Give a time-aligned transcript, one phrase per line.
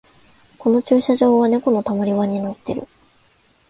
[0.57, 2.87] この駐車場はネコのたまり場になってる